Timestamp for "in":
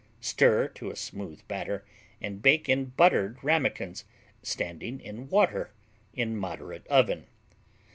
2.67-2.85, 4.99-5.29, 6.15-6.35